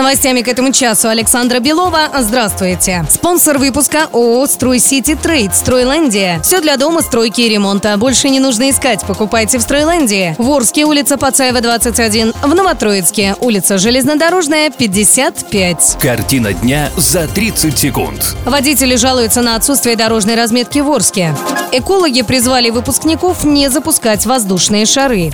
[0.00, 2.08] Новостями к этому часу Александра Белова.
[2.20, 3.04] Здравствуйте.
[3.10, 6.40] Спонсор выпуска ООО «Строй Сити Трейд» «Стройландия».
[6.42, 7.94] Все для дома, стройки и ремонта.
[7.98, 9.02] Больше не нужно искать.
[9.06, 10.34] Покупайте в «Стройландии».
[10.38, 12.32] В Орске, улица Пацаева, 21.
[12.42, 15.98] В Новотроицке, улица Железнодорожная, 55.
[16.00, 18.36] Картина дня за 30 секунд.
[18.46, 21.36] Водители жалуются на отсутствие дорожной разметки в Орске.
[21.72, 25.30] Экологи призвали выпускников не запускать воздушные шары.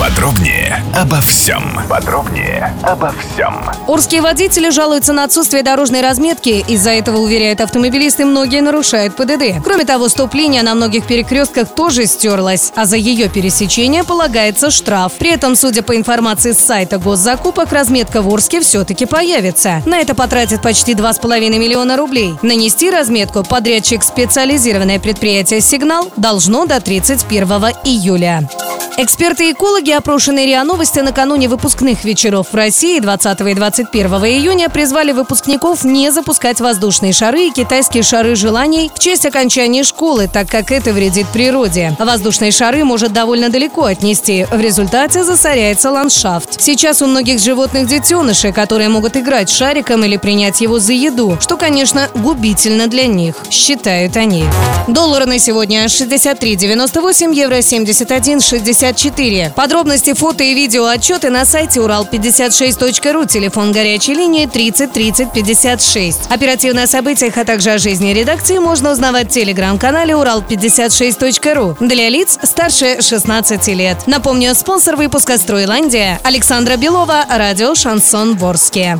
[0.00, 1.62] Подробнее обо всем.
[1.88, 3.64] Подробнее обо всем.
[3.86, 6.64] Орские водители жалуются на отсутствие дорожной разметки.
[6.66, 9.62] Из-за этого, уверяют автомобилисты, многие нарушают ПДД.
[9.64, 15.12] Кроме того, стоп-линия на многих перекрестках тоже стерлась, а за ее пересечение полагается штраф.
[15.18, 19.82] При этом, судя по информации с сайта госзакупок, разметка в Орске все-таки появится.
[19.86, 22.34] На это потратят почти 2,5 миллиона рублей.
[22.42, 27.48] Нанести разметку подрядчик специализированное предприятие «Сигнал» должно до 31
[27.84, 28.48] июля.
[28.98, 34.68] Эксперты и экологи, опрошенные РИА Новости накануне выпускных вечеров в России 20 и 21 июня,
[34.68, 40.46] призвали выпускников не запускать воздушные шары и китайские шары желаний в честь окончания школы, так
[40.48, 41.96] как это вредит природе.
[41.98, 44.44] Воздушные шары может довольно далеко отнести.
[44.50, 46.60] В результате засоряется ландшафт.
[46.60, 51.56] Сейчас у многих животных детеныши, которые могут играть шариком или принять его за еду, что,
[51.56, 54.44] конечно, губительно для них, считают они.
[54.86, 57.62] Доллары на сегодня 63,98, евро
[58.82, 59.54] 71,64.
[59.54, 66.30] Подробности, фото и видео отчеты на сайте урал56.ру, телефон горячей линии 30 30 56.
[66.30, 72.38] Оперативно о событиях, а также о жизни редакции можно узнавать в телеграм-канале урал56.ру для лиц
[72.42, 73.98] старше 16 лет.
[74.06, 78.98] Напомню, спонсор выпуска «Стройландия» Александра Белова, радио «Шансон Ворске».